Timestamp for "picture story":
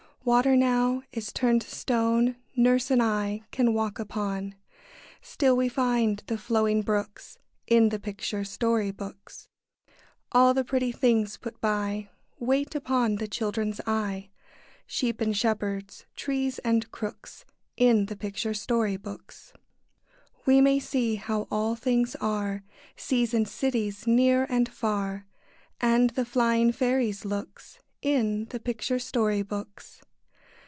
7.99-8.91, 18.15-18.97, 28.59-29.41